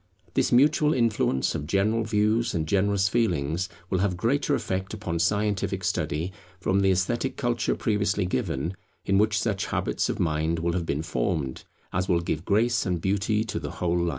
This 0.33 0.51
mutual 0.51 0.95
influence 0.95 1.53
of 1.53 1.67
general 1.67 2.03
views 2.03 2.55
and 2.55 2.67
generous 2.67 3.07
feelings 3.07 3.69
will 3.91 3.99
have 3.99 4.17
greater 4.17 4.55
effect 4.55 4.95
upon 4.95 5.19
scientific 5.19 5.83
study, 5.83 6.33
from 6.59 6.79
the 6.79 6.89
esthetic 6.89 7.37
culture 7.37 7.75
previously 7.75 8.25
given, 8.25 8.75
in 9.05 9.19
which 9.19 9.37
such 9.37 9.67
habits 9.67 10.09
of 10.09 10.19
mind 10.19 10.57
will 10.57 10.73
have 10.73 10.87
been 10.87 11.03
formed, 11.03 11.65
as 11.93 12.09
will 12.09 12.21
give 12.21 12.45
grace 12.45 12.83
and 12.83 12.99
beauty 12.99 13.43
to 13.43 13.59
the 13.59 13.73
whole 13.73 13.95
life. 13.99 14.09